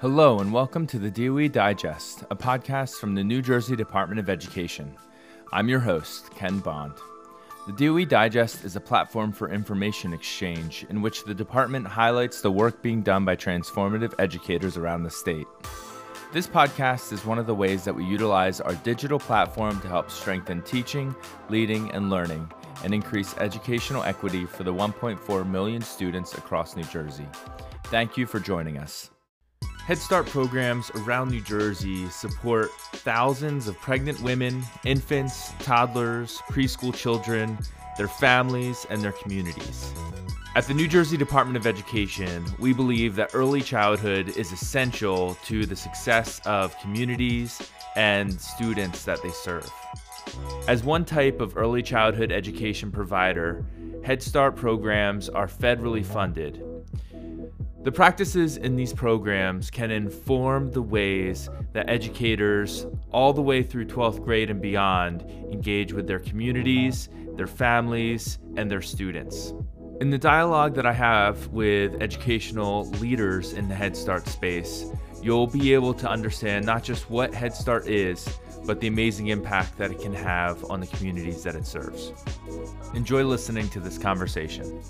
[0.00, 4.30] Hello, and welcome to the DOE Digest, a podcast from the New Jersey Department of
[4.30, 4.94] Education.
[5.52, 6.92] I'm your host, Ken Bond.
[7.66, 12.52] The DOE Digest is a platform for information exchange in which the department highlights the
[12.52, 15.48] work being done by transformative educators around the state.
[16.32, 20.12] This podcast is one of the ways that we utilize our digital platform to help
[20.12, 21.12] strengthen teaching,
[21.48, 22.48] leading, and learning
[22.84, 27.26] and increase educational equity for the 1.4 million students across New Jersey.
[27.86, 29.10] Thank you for joining us.
[29.88, 37.56] Head Start programs around New Jersey support thousands of pregnant women, infants, toddlers, preschool children,
[37.96, 39.94] their families, and their communities.
[40.54, 45.64] At the New Jersey Department of Education, we believe that early childhood is essential to
[45.64, 47.58] the success of communities
[47.96, 49.72] and students that they serve.
[50.68, 53.64] As one type of early childhood education provider,
[54.04, 56.62] Head Start programs are federally funded
[57.88, 63.86] the practices in these programs can inform the ways that educators, all the way through
[63.86, 69.54] 12th grade and beyond, engage with their communities, their families, and their students.
[70.02, 74.84] In the dialogue that I have with educational leaders in the Head Start space,
[75.22, 78.28] you'll be able to understand not just what Head Start is,
[78.66, 82.12] but the amazing impact that it can have on the communities that it serves.
[82.92, 84.82] Enjoy listening to this conversation.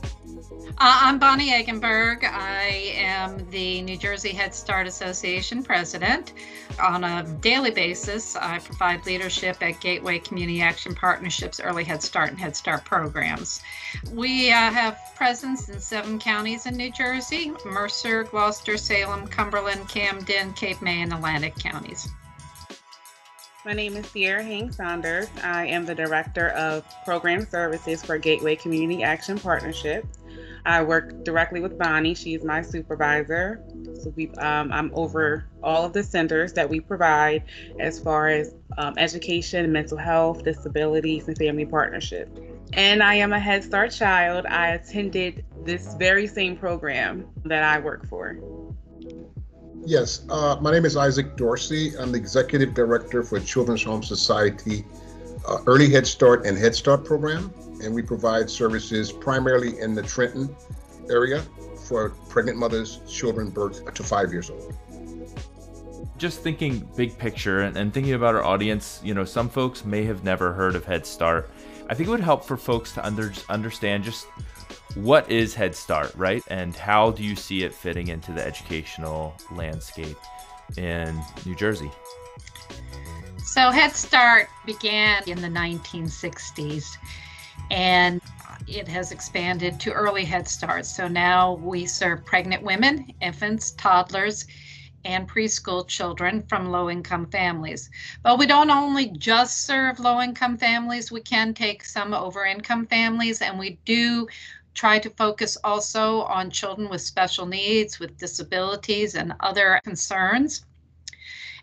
[0.67, 2.25] Uh, I'm Bonnie Eggenberg.
[2.25, 6.33] I am the New Jersey Head Start Association president.
[6.81, 12.31] On a daily basis, I provide leadership at Gateway Community Action Partnerships Early Head Start
[12.31, 13.63] and Head Start programs.
[14.13, 20.53] We uh, have presence in seven counties in New Jersey Mercer, Gloucester, Salem, Cumberland, Camden,
[20.55, 22.09] Cape May, and Atlantic counties.
[23.65, 25.29] My name is Sierra Hing Saunders.
[25.43, 30.07] I am the Director of Program Services for Gateway Community Action Partnership.
[30.69, 32.15] I work directly with Bonnie.
[32.15, 33.65] She's my supervisor.
[34.03, 37.45] So we, um, I'm over all of the centers that we provide
[37.81, 42.29] as far as um, education, mental health, disabilities, and family partnership.
[42.75, 44.45] And I am a Head Start child.
[44.45, 48.39] I attended this very same program that I work for.
[49.87, 51.97] Yes, uh, my name is Isaac Dorsey.
[51.99, 54.85] I'm the Executive Director for Children's Home Society
[55.49, 60.03] uh, Early Head Start and Head Start program and we provide services primarily in the
[60.03, 60.55] Trenton
[61.11, 61.43] area
[61.87, 64.75] for pregnant mothers, children birth to five years old.
[66.19, 70.05] Just thinking big picture and, and thinking about our audience, you know, some folks may
[70.05, 71.51] have never heard of Head Start.
[71.89, 74.27] I think it would help for folks to under, understand just
[74.95, 76.43] what is Head Start, right?
[76.49, 80.17] And how do you see it fitting into the educational landscape
[80.77, 81.91] in New Jersey?
[83.45, 86.99] So, Head Start began in the 1960s
[87.71, 88.21] and
[88.67, 90.85] it has expanded to early Head Start.
[90.87, 94.47] So now we serve pregnant women, infants, toddlers,
[95.05, 97.89] and preschool children from low income families.
[98.23, 102.87] But we don't only just serve low income families, we can take some over income
[102.87, 104.27] families, and we do
[104.75, 110.65] try to focus also on children with special needs, with disabilities, and other concerns.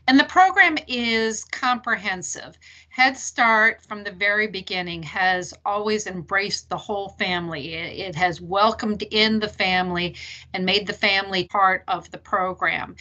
[0.07, 2.57] And the program is comprehensive.
[2.95, 7.73] Head Start, from the very beginning, has always embraced the whole family.
[7.73, 10.15] It, has welcomed in the family
[10.53, 12.95] and made the family part of the program.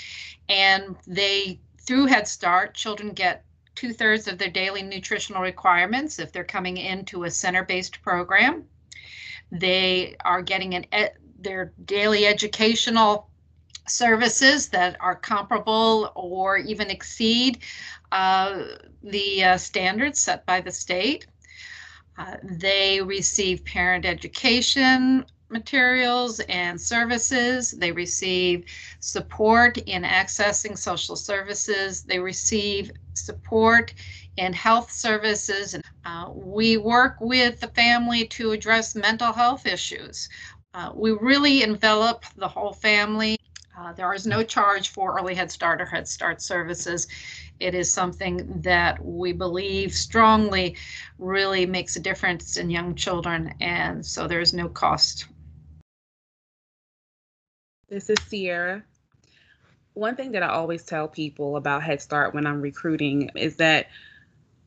[0.48, 3.44] And they, through Head Start, children get
[3.76, 8.64] two thirds of their daily nutritional requirements if they're coming into a center based program.
[9.52, 10.86] They are getting an
[11.38, 13.30] their daily educational
[13.86, 17.58] services that are comparable or even exceed
[18.12, 18.62] uh,
[19.02, 21.26] the uh, standards set by the state.
[22.16, 27.70] Uh, they receive parent education materials and services.
[27.72, 28.64] They receive
[29.00, 32.02] support in accessing social services.
[32.02, 33.94] They receive support
[34.36, 35.76] in health services.
[36.04, 40.28] Uh, we work with the family to address mental health issues.
[40.74, 43.38] Uh, we really envelop the whole family
[43.76, 47.08] uh, there is no charge for early Head Start or Head Start services.
[47.60, 50.76] It is something that we believe strongly
[51.18, 55.26] really makes a difference in young children, and so there is no cost.
[57.88, 58.82] This is Sierra.
[59.94, 63.88] One thing that I always tell people about Head Start when I'm recruiting is that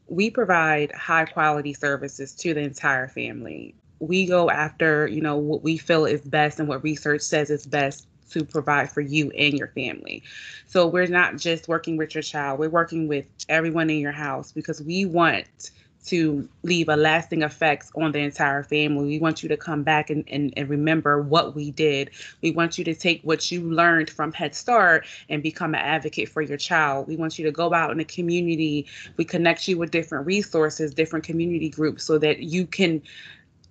[0.08, 3.76] we provide high quality services to the entire family.
[4.00, 7.66] We go after, you know, what we feel is best and what research says is
[7.66, 10.24] best to provide for you and your family.
[10.66, 14.52] So we're not just working with your child, we're working with everyone in your house
[14.52, 15.72] because we want
[16.08, 19.06] to leave a lasting effects on the entire family.
[19.06, 22.12] We want you to come back and, and, and remember what we did.
[22.42, 26.30] We want you to take what you learned from Head Start and become an advocate
[26.30, 27.08] for your child.
[27.08, 28.88] We want you to go out in the community.
[29.18, 33.02] We connect you with different resources, different community groups so that you can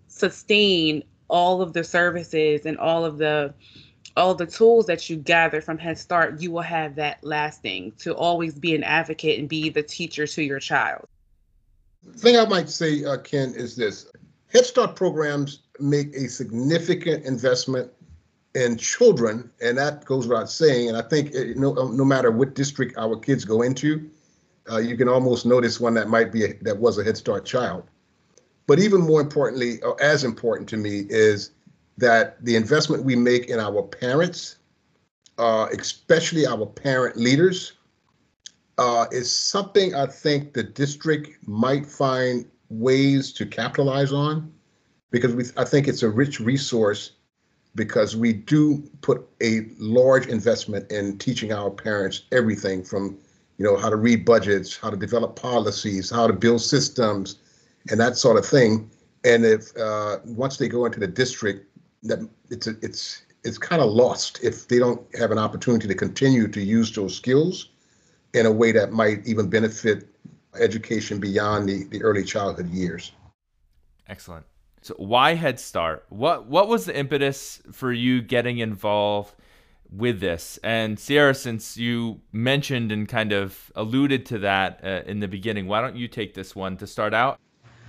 [0.08, 3.52] sustain all of the services and all of the
[4.16, 8.14] all the tools that you gather from Head Start, you will have that lasting to
[8.14, 11.06] always be an advocate and be the teacher to your child.
[12.02, 14.06] The thing I might say, uh, Ken, is this
[14.48, 17.90] Head Start programs make a significant investment
[18.54, 20.88] in children, and that goes without saying.
[20.88, 24.08] And I think it, no, no matter what district our kids go into,
[24.70, 27.44] uh, you can almost notice one that might be a, that was a Head Start
[27.44, 27.84] child.
[28.66, 31.50] But even more importantly, or as important to me, is
[31.98, 34.56] that the investment we make in our parents,
[35.38, 37.72] uh, especially our parent leaders,
[38.78, 44.52] uh, is something I think the district might find ways to capitalize on
[45.10, 47.12] because we, I think it's a rich resource
[47.74, 53.18] because we do put a large investment in teaching our parents everything from
[53.58, 57.36] you know how to read budgets how to develop policies how to build systems
[57.90, 58.90] and that sort of thing.
[59.24, 61.66] And if uh, once they go into the district
[62.08, 66.48] that it's it's it's kind of lost if they don't have an opportunity to continue
[66.48, 67.70] to use those skills
[68.34, 70.08] in a way that might even benefit
[70.58, 73.12] education beyond the, the early childhood years.
[74.08, 74.46] Excellent.
[74.82, 76.06] So why Head Start?
[76.10, 79.34] What what was the impetus for you getting involved
[79.90, 80.58] with this?
[80.62, 85.66] And Sierra, since you mentioned and kind of alluded to that uh, in the beginning,
[85.66, 87.38] why don't you take this one to start out?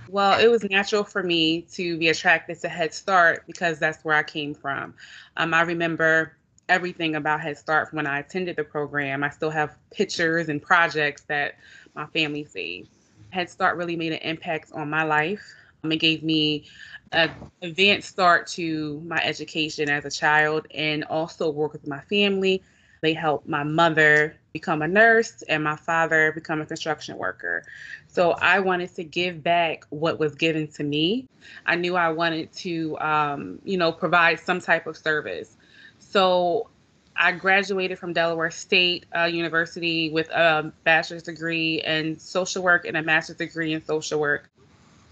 [0.08, 4.16] Well, it was natural for me to be attracted to Head Start because that's where
[4.16, 4.94] I came from.
[5.36, 6.32] Um, I remember
[6.68, 9.22] everything about Head Start when I attended the program.
[9.22, 11.56] I still have pictures and projects that
[11.94, 12.88] my family saved.
[13.30, 15.42] Head Start really made an impact on my life.
[15.84, 16.66] Um, it gave me
[17.12, 17.30] an
[17.62, 22.62] advanced start to my education as a child and also work with my family.
[23.02, 27.64] They helped my mother become a nurse and my father become a construction worker.
[28.08, 31.28] So I wanted to give back what was given to me.
[31.66, 35.56] I knew I wanted to, um, you know, provide some type of service.
[35.98, 36.68] So
[37.14, 42.96] I graduated from Delaware State uh, University with a bachelor's degree in social work and
[42.96, 44.48] a master's degree in social work.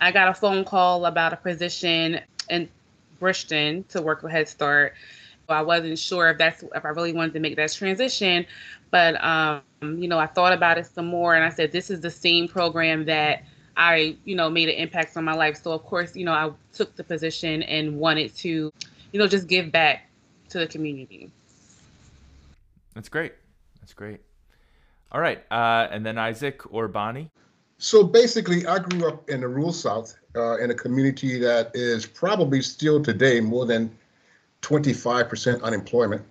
[0.01, 2.69] I got a phone call about a position in
[3.19, 4.95] Bridgeton to work with Head Start.
[5.49, 8.47] I wasn't sure if that's if I really wanted to make that transition,
[8.91, 12.01] but um, you know, I thought about it some more, and I said, this is
[12.01, 13.45] the same program that
[13.77, 15.63] I, you know, made an impact on my life.
[15.63, 18.73] So of course, you know, I took the position and wanted to,
[19.13, 20.09] you know, just give back
[20.49, 21.31] to the community.
[22.95, 23.35] That's great.
[23.81, 24.21] That's great.
[25.13, 27.31] All right, uh, and then Isaac or Bonnie.
[27.79, 32.07] So basically, I grew up in the rural South uh, in a community that is
[32.07, 33.97] probably still today more than
[34.67, 36.23] 25% unemployment.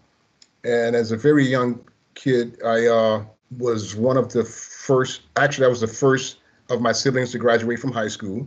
[0.66, 1.80] And as a very young
[2.16, 3.26] kid, I uh,
[3.58, 6.38] was one of the first, actually, I was the first
[6.70, 8.46] of my siblings to graduate from high school.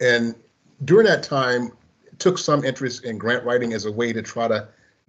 [0.00, 0.34] And
[0.84, 1.72] during that time,
[2.18, 4.68] took some interest in grant writing as a way to try to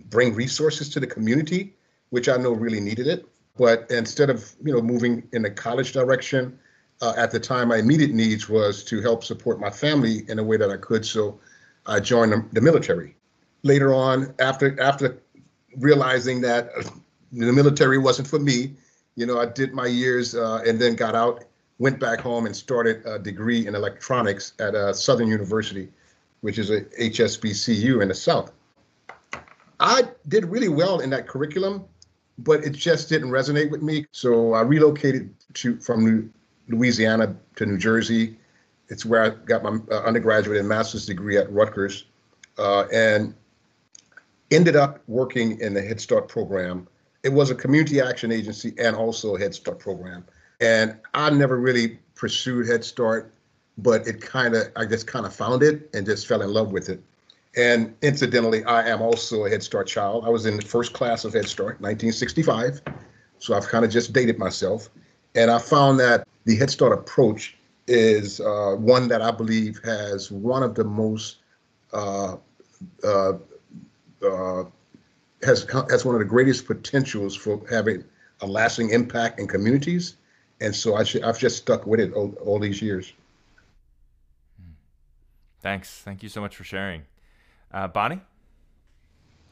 [0.10, 1.74] bring resources to the community,
[2.12, 3.28] which I know really needed it.
[3.58, 6.58] But instead of you know moving in the college direction,
[7.02, 10.44] uh, at the time my immediate needs was to help support my family in a
[10.44, 11.06] way that I could.
[11.06, 11.40] So
[11.86, 13.16] I joined the, the military.
[13.64, 15.22] Later on, after after
[15.78, 16.72] realizing that
[17.32, 18.76] the military wasn't for me,
[19.16, 21.44] you know, I did my years uh, and then got out,
[21.78, 25.90] went back home and started a degree in electronics at uh, Southern University,
[26.42, 28.52] which is a HSBCU in the South.
[29.80, 31.86] I did really well in that curriculum,
[32.38, 34.06] but it just didn't resonate with me.
[34.12, 36.32] So I relocated to from
[36.68, 38.38] Louisiana to New Jersey.
[38.90, 42.06] It's where I got my uh, undergraduate and master's degree at Rutgers,
[42.58, 43.34] uh, and
[44.52, 46.88] ended up working in the Head Start program
[47.24, 50.26] it was a community action agency and also a Head Start program.
[50.62, 53.34] And I never really pursued Head Start,
[53.78, 56.72] but it kind of, I just kind of found it and just fell in love
[56.72, 57.02] with it.
[57.56, 60.26] And incidentally, I am also a Head Start child.
[60.26, 62.82] I was in the first class of Head Start, 1965.
[63.40, 64.90] So I've kind of just dated myself.
[65.36, 70.32] And I found that the Head Start approach is uh, one that I believe has
[70.32, 71.38] one of the most
[71.92, 72.38] uh,
[73.04, 73.34] uh,
[74.24, 74.64] uh
[75.44, 78.04] has has one of the greatest potentials for having
[78.42, 80.18] a lasting impact in communities,
[80.62, 83.14] and so I should, I've just stuck with it all, all these years.
[85.62, 86.02] Thanks.
[86.04, 87.04] Thank you so much for sharing,
[87.74, 88.22] uh, Bonnie.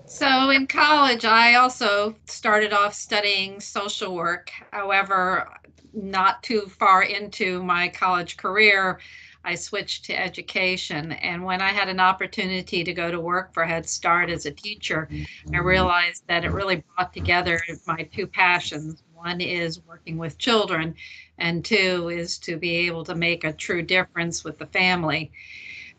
[0.05, 4.51] So in college, I also started off studying social work.
[4.71, 5.49] However,
[5.93, 8.99] not too far into my college career,
[9.47, 11.13] I switched to education.
[11.13, 14.51] And when I had an opportunity to go to work for Head Start as a
[14.51, 15.07] teacher,
[15.53, 19.03] I realized that it really brought together my two passions.
[19.13, 20.95] One is working with children,
[21.37, 25.31] and two is to be able to make a true difference with the family.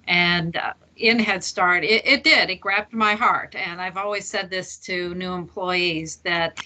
[0.07, 2.51] And uh, in Head Start, it, it, did.
[2.51, 3.55] It grabbed my heart.
[3.55, 6.61] And I've always said this to new employees that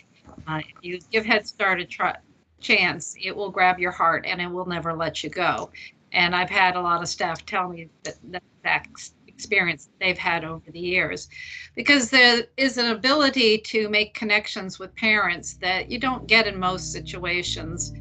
[0.48, 2.16] uh, if you give Head Start a try,
[2.60, 5.70] chance, it will grab your heart and it will never let you go.
[6.12, 8.14] And I've had a lot of staff tell me that,
[8.62, 8.84] that,
[9.26, 11.28] experience they've had over the years
[11.74, 16.56] because there is an ability to make connections with parents that you don't get in
[16.56, 17.92] most situations.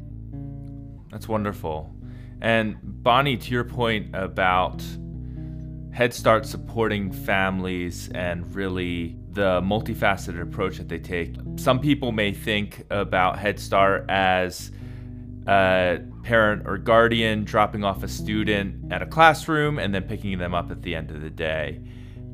[1.10, 1.92] That's wonderful.
[2.40, 4.84] And Bonnie, to your point about
[5.92, 11.34] Head Start supporting families and really the multifaceted approach that they take.
[11.56, 14.70] Some people may think about Head Start as
[15.46, 20.54] a parent or guardian dropping off a student at a classroom and then picking them
[20.54, 21.80] up at the end of the day.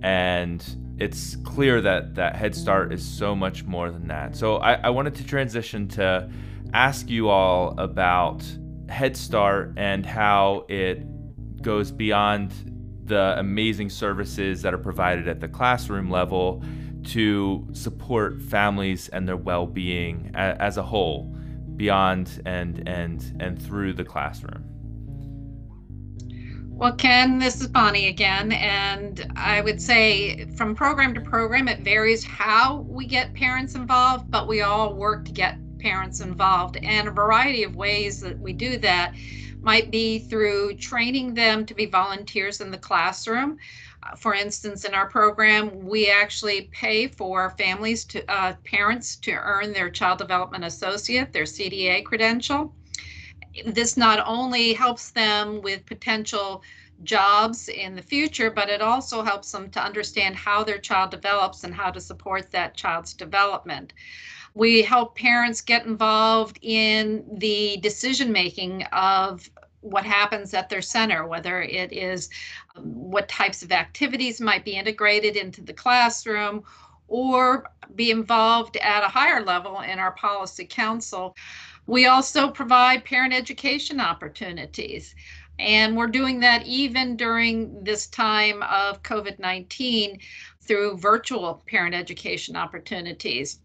[0.02, 0.64] And
[0.98, 4.36] it's clear that, that Head Start is so much more than that.
[4.36, 6.30] So I, I wanted to transition to
[6.72, 8.44] ask you all about
[8.88, 11.02] Head Start and how it
[11.62, 12.52] goes beyond
[13.04, 16.62] the amazing services that are provided at the classroom level
[17.04, 21.34] to support families and their well-being a, as a whole
[21.78, 24.62] beyond and and and through the classroom
[26.68, 31.80] well ken this is bonnie again and i would say from program to program it
[31.80, 37.08] varies how we get parents involved but we all work to get parents involved and
[37.08, 39.14] a variety of ways that we do that
[39.60, 43.58] might be through training them to be volunteers in the classroom.
[44.16, 49.72] For instance, in our program, we actually pay for families to uh, parents to earn
[49.72, 52.74] their Child Development Associate, their CDA credential.
[53.66, 56.62] This not only helps them with potential
[57.04, 61.64] jobs in the future, but it also helps them to understand how their child develops
[61.64, 63.92] and how to support that child's development.
[64.54, 69.48] We help parents get involved in the decision making of
[69.80, 72.30] what happens at their center, whether it is
[72.76, 76.64] um, what types of activities might be integrated into the classroom
[77.06, 81.34] or be involved at a higher level in our policy council.
[81.86, 85.14] We also provide parent education opportunities.
[85.58, 90.20] And we're doing that even during this time of COVID 19
[90.60, 93.60] through virtual parent education opportunities.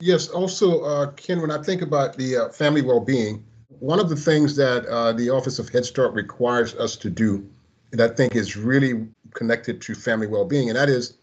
[0.00, 0.28] Yes.
[0.28, 3.44] Also, uh, Ken, when I think about the uh, family well-being,
[3.80, 7.48] one of the things that uh, the Office of Head Start requires us to do,
[7.90, 11.14] that I think is really connected to family well-being, and that is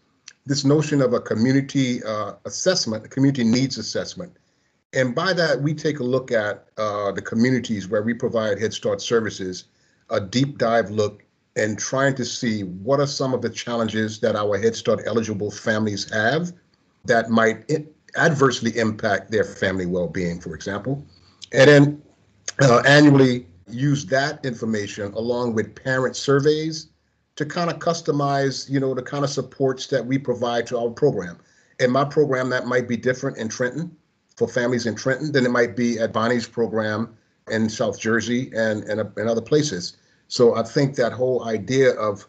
[0.44, 4.36] this notion of a community uh, assessment, a community needs assessment.
[4.92, 8.74] And by that, we take a look at uh, the communities where we provide Head
[8.74, 9.64] Start services,
[10.10, 11.24] a deep dive look,
[11.56, 15.50] and trying to see what are some of the challenges that our Head Start eligible
[15.50, 16.52] families have
[17.06, 17.64] that might
[18.16, 21.04] adversely impact their family well-being, for example,
[21.52, 22.02] and then
[22.60, 26.88] uh, annually use that information along with parent surveys
[27.36, 30.90] to kind of customize, you know, the kind of supports that we provide to our
[30.90, 31.38] program.
[31.80, 33.94] In my program, that might be different in Trenton
[34.36, 37.16] for families in Trenton than it might be at Bonnie's program
[37.50, 39.98] in South Jersey and, and, and other places.
[40.28, 42.26] So I think that whole idea of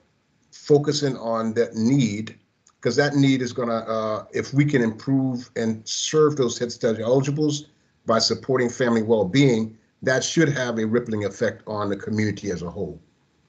[0.51, 2.38] focusing on that need
[2.79, 6.72] because that need is going to, uh, if we can improve and serve those Head
[6.72, 7.65] Start eligibles
[8.05, 12.69] by supporting family well-being, that should have a rippling effect on the community as a
[12.69, 13.00] whole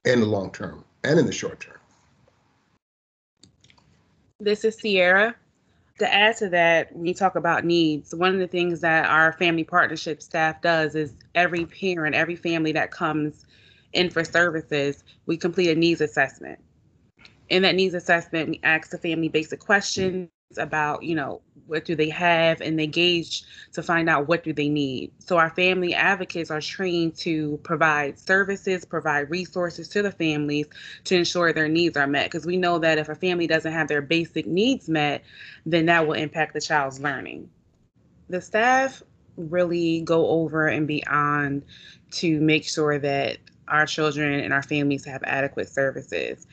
[0.05, 1.77] in the long term and in the short term.
[4.41, 5.35] This is Sierra.
[5.99, 9.33] To add to that, when you talk about needs, one of the things that our
[9.33, 13.45] family partnership staff does is every parent, every family that comes
[13.93, 16.61] in for services, we complete a needs assessment
[17.49, 21.95] in that needs assessment, we ask the family basic questions about, you know, what do
[21.95, 25.13] they have and they gauge to find out what do they need.
[25.19, 30.67] So our family advocates are trained to provide services, provide resources to the families
[31.05, 32.27] to ensure their needs are met.
[32.27, 35.23] Because we know that if a family doesn't have their basic needs met,
[35.67, 37.51] then that will impact the child's learning.
[38.31, 39.03] The staff
[39.37, 41.65] really go over and beyond
[42.13, 43.39] to make sure that
[43.69, 46.47] our children and our families have adequate services.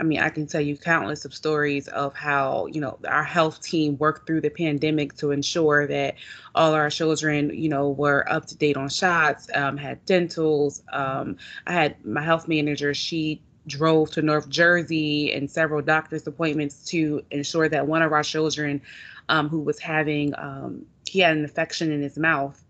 [0.00, 3.60] I mean, I can tell you countless of stories of how, you know, our health
[3.60, 6.14] team worked through the pandemic to ensure that
[6.54, 10.82] all our children, you know, were up to date on shots, um, had dentals.
[10.92, 16.82] Um, I had my health manager, she drove to North Jersey and several doctor's appointments
[16.86, 18.80] to ensure that one of our children
[19.28, 22.64] um, who was having, um, he had an infection in his mouth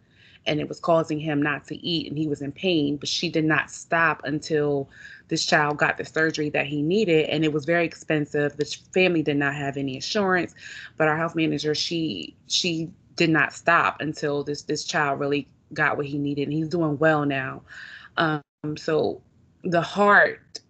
[0.46, 3.28] and it was causing him not to eat and he was in pain, but she
[3.28, 4.88] did not stop until
[5.28, 8.56] this child got the surgery that he needed and it was very expensive.
[8.56, 10.54] The family did not have any insurance,
[10.96, 15.96] but our health manager, she she did not stop until this this child really got
[15.96, 17.62] what he needed and he's doing well now.
[18.16, 18.42] Um,
[18.76, 19.20] so
[19.62, 20.60] the heart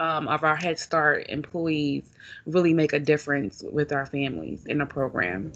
[0.00, 2.04] um, of our Head Start employees
[2.46, 5.52] really make a difference with our families in the program.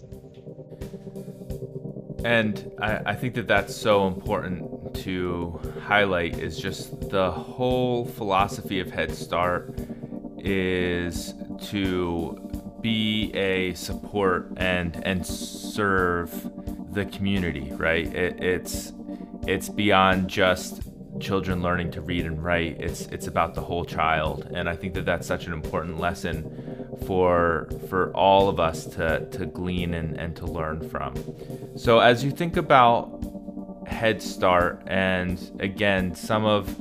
[2.23, 8.79] And I, I, think that that's so important to highlight is just the whole philosophy
[8.79, 9.77] of Head Start
[10.37, 11.33] is
[11.67, 16.51] to be a support and and serve
[16.93, 18.05] the community, right?
[18.13, 18.93] It, it's
[19.47, 20.81] it's beyond just
[21.19, 22.79] children learning to read and write.
[22.79, 26.72] It's it's about the whole child, and I think that that's such an important lesson
[27.05, 31.13] for for all of us to to glean and, and to learn from.
[31.75, 36.75] So as you think about Head Start and again some of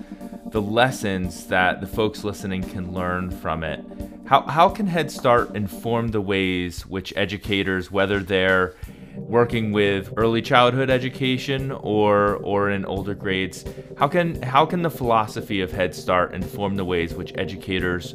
[0.52, 3.83] the lessons that the folks listening can learn from it,
[4.26, 8.75] how, how can Head Start inform the ways which educators, whether they're
[9.16, 13.64] working with early childhood education or or in older grades
[13.99, 18.14] how can how can the philosophy of head start inform the ways which educators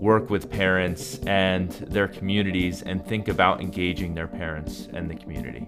[0.00, 5.66] work with parents and their communities and think about engaging their parents and the community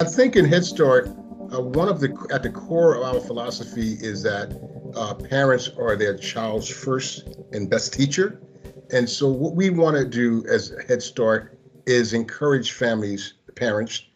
[0.00, 1.08] i think in head start
[1.52, 4.58] uh, one of the at the core of our philosophy is that
[4.96, 8.40] uh, parents are their child's first and best teacher
[8.90, 14.06] and so what we want to do as head start is encourage families, parents,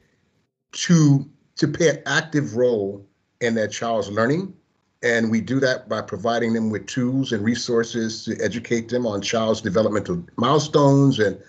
[0.73, 3.07] to to play an active role
[3.40, 4.54] in their child's learning.
[5.02, 9.23] And we do that by providing them with tools and resources to educate them on
[9.23, 11.40] child's developmental milestones and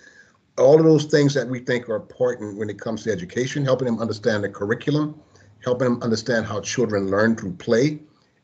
[0.56, 3.86] all of those things that we think are important when it comes to education, helping
[3.86, 5.20] them understand the curriculum,
[5.64, 7.98] helping them understand how children learn through play.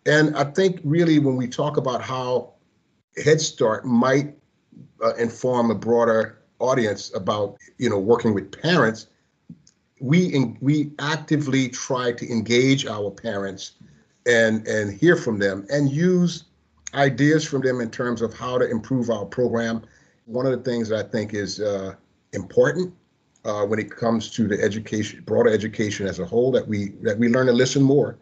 [0.06, 2.54] And I think really when we talk about how
[3.22, 4.34] Head Start might
[5.04, 9.08] uh, inform a broader audience about you know working with parents
[10.00, 13.72] we in, we actively try to engage our parents
[14.26, 16.44] and and hear from them and use
[16.94, 19.82] ideas from them in terms of how to improve our program
[20.24, 21.94] one of the things that i think is uh,
[22.32, 22.92] important
[23.44, 27.18] uh, when it comes to the education broader education as a whole that we that
[27.18, 28.18] we learn to listen more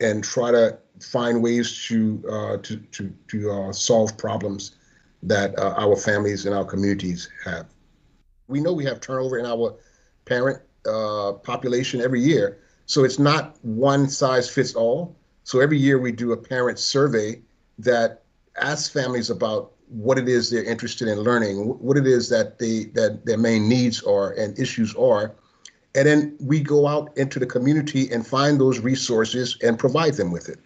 [0.00, 4.76] and try to find ways to uh, to to, to uh, solve problems
[5.22, 7.66] that uh, our families and our communities have
[8.46, 9.76] we know we have turnover in our
[10.24, 12.58] parent uh, population every year.
[12.86, 15.16] So it's not one size fits all.
[15.48, 17.40] So every year we do a parent survey
[17.78, 18.20] that
[18.60, 22.84] asks families about what it is they're interested in learning, what it is that they
[22.92, 25.32] that their main needs are and issues are.
[25.94, 30.32] And then we go out into the community and find those resources and provide them
[30.32, 30.58] with it.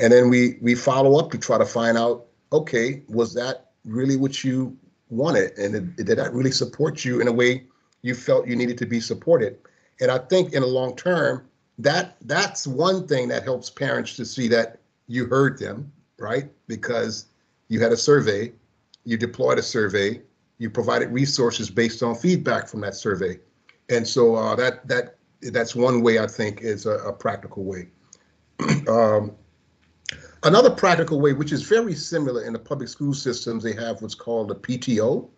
[0.00, 4.16] And then we we follow up to try to find out, okay, was that really
[4.16, 4.76] what you
[5.08, 5.56] wanted?
[5.56, 7.62] and did that really support you in a way
[8.02, 9.56] you felt you needed to be supported
[10.00, 11.46] and i think in the long term
[11.78, 17.26] that that's one thing that helps parents to see that you heard them right because
[17.68, 18.52] you had a survey
[19.04, 20.20] you deployed a survey
[20.58, 23.38] you provided resources based on feedback from that survey
[23.90, 25.16] and so uh, that that
[25.52, 27.88] that's one way i think is a, a practical way
[28.88, 29.36] um,
[30.46, 34.14] Another practical way, which is very similar in the public school systems, they have what's
[34.14, 35.28] called a PTO.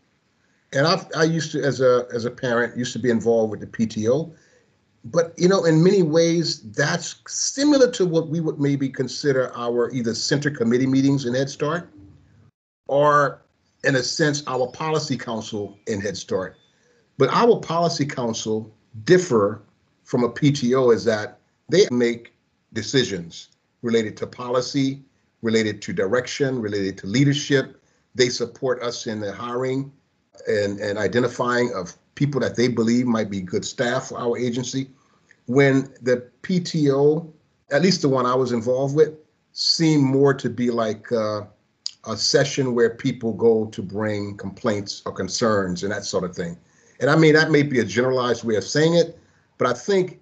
[0.75, 3.61] And I've, I used to, as a as a parent, used to be involved with
[3.61, 4.35] the PTO.
[5.05, 9.91] But you know, in many ways, that's similar to what we would maybe consider our
[9.91, 11.91] either center committee meetings in Head Start,
[12.89, 13.43] or
[13.85, 16.57] in a sense, our policy council in Head Start.
[17.17, 19.63] But our policy council differ
[20.05, 22.35] from a PTO is that they make
[22.73, 23.51] decisions
[23.83, 25.03] related to policy,
[25.43, 27.83] related to direction, related to leadership.
[28.15, 29.93] They support us in the hiring
[30.49, 34.91] and, and identifying of people that they believe might be good staff for our agency.
[35.47, 37.31] When the PTO,
[37.71, 39.15] at least the one I was involved with,
[39.53, 41.43] seemed more to be like uh,
[42.09, 46.59] a session where people go to bring complaints or concerns and that sort of thing.
[46.99, 49.17] And I mean, that may be a generalized way of saying it,
[49.57, 50.19] but I think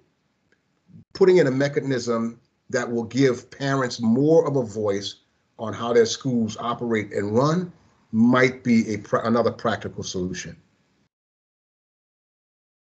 [1.15, 5.15] putting in a mechanism that will give parents more of a voice
[5.57, 7.71] on how their schools operate and run
[8.11, 10.55] might be a another practical solution.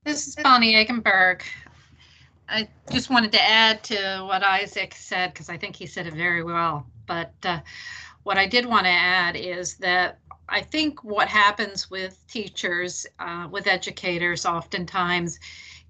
[0.04, 1.42] This is Bonnie Eggenberg.
[2.48, 6.14] I just wanted to add to what Isaac said because I think he said it
[6.14, 6.86] very well.
[7.06, 7.60] But uh,
[8.22, 13.48] what I did want to add is that I think what happens with teachers, uh,
[13.50, 15.38] with educators, oftentimes,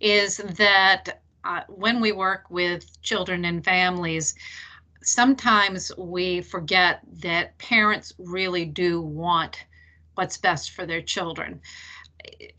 [0.01, 4.35] is that uh, when we work with children and families,
[5.03, 9.65] sometimes we forget that parents really do want
[10.17, 11.61] what's best for their children.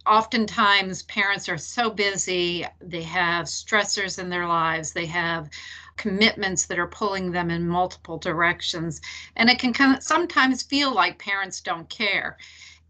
[0.06, 5.50] Oftentimes, parents are so busy, they have stressors in their lives, they have
[5.98, 9.02] commitments that are pulling them in multiple directions,
[9.36, 12.38] and it can sometimes feel like parents don't care.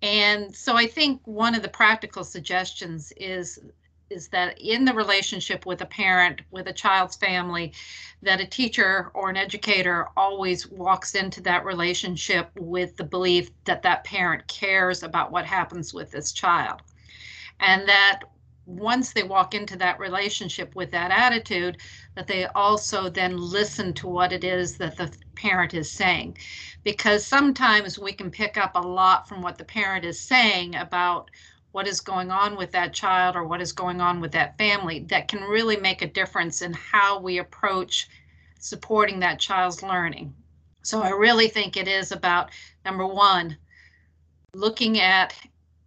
[0.01, 3.59] And so I think one of the practical suggestions is
[4.09, 7.73] is that in the relationship with a parent, with a child's family,
[8.21, 13.83] that a teacher or an educator always walks into that relationship with the belief that
[13.83, 16.81] that parent cares about what happens with this child.
[17.59, 18.21] And that
[18.65, 21.77] once they walk into that relationship with that attitude,
[22.15, 26.37] that they also then listen to what it is that the parent is saying.
[26.83, 31.31] Because sometimes we can pick up a lot from what the parent is saying about
[31.71, 34.99] what is going on with that child or what is going on with that family
[35.09, 38.07] that can really make a difference in how we approach
[38.59, 40.33] supporting that child's learning.
[40.81, 42.49] So I really think it is about
[42.85, 43.57] number one,
[44.53, 45.35] looking at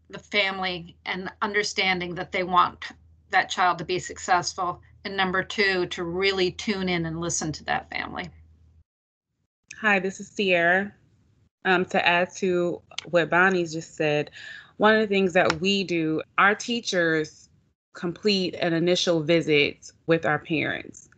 [0.09, 2.85] the family and understanding that they want
[3.31, 4.81] that child to be successful.
[5.05, 8.29] And number two, to really tune in and listen to that family.
[9.81, 10.93] Hi, this is Sierra.
[11.65, 14.31] Um, to add to what Bonnie's just said,
[14.83, 17.49] one of the things that we do, our teachers
[17.95, 21.09] complete an initial visit with our parents.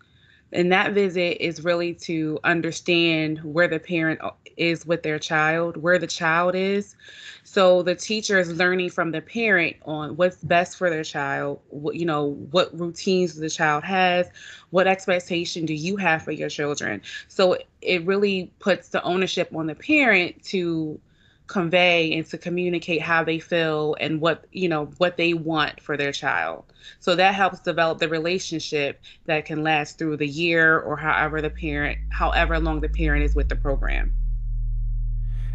[0.52, 4.20] And that visit is really to understand where the parent
[4.58, 6.94] is with their child, where the child is.
[7.42, 11.96] So the teacher is learning from the parent on what's best for their child, what,
[11.96, 14.28] you know, what routines the child has,
[14.70, 17.00] what expectation do you have for your children.
[17.28, 21.00] So it really puts the ownership on the parent to
[21.46, 25.96] convey and to communicate how they feel and what you know what they want for
[25.96, 26.64] their child.
[27.00, 31.50] So that helps develop the relationship that can last through the year or however the
[31.50, 34.14] parent however long the parent is with the program.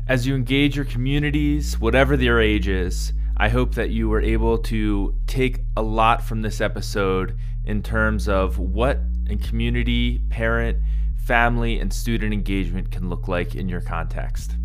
[0.07, 4.57] As you engage your communities whatever their age is i hope that you were able
[4.57, 8.99] to take a lot from this episode in terms of what
[9.29, 10.79] a community parent
[11.15, 14.55] family and student engagement can look like in your context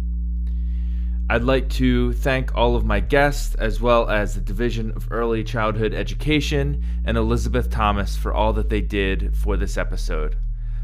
[1.30, 5.42] I'd like to thank all of my guests, as well as the Division of Early
[5.42, 10.36] Childhood Education and Elizabeth Thomas for all that they did for this episode.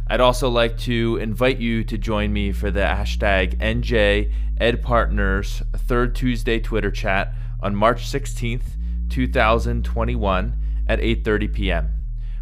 [0.07, 5.62] I'd also like to invite you to join me for the hashtag NJ Ed Partners
[5.76, 8.79] third Tuesday Twitter chat on March 16th,
[9.11, 10.57] 2021
[10.88, 11.90] at 8:30 p.m.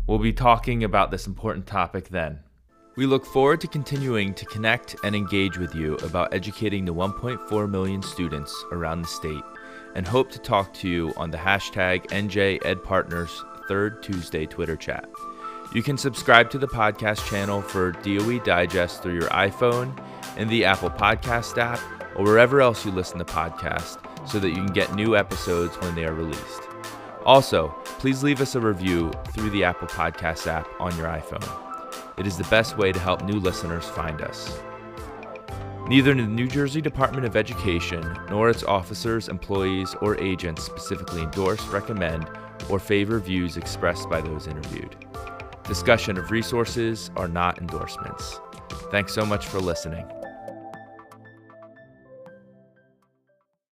[0.06, 2.38] We'll be talking about this important topic then.
[2.98, 7.70] We look forward to continuing to connect and engage with you about educating the 1.4
[7.70, 9.44] million students around the state
[9.94, 13.30] and hope to talk to you on the hashtag NJEdPartners
[13.68, 15.08] third Tuesday Twitter chat.
[15.72, 19.96] You can subscribe to the podcast channel for DOE Digest through your iPhone
[20.36, 21.78] in the Apple Podcast app
[22.16, 23.96] or wherever else you listen to podcasts
[24.28, 26.62] so that you can get new episodes when they are released.
[27.24, 27.68] Also,
[28.00, 31.67] please leave us a review through the Apple Podcast app on your iPhone.
[32.18, 34.58] It is the best way to help new listeners find us.
[35.88, 41.64] Neither the New Jersey Department of Education nor its officers, employees, or agents specifically endorse,
[41.68, 42.28] recommend,
[42.68, 44.96] or favor views expressed by those interviewed.
[45.64, 48.40] Discussion of resources are not endorsements.
[48.90, 50.04] Thanks so much for listening.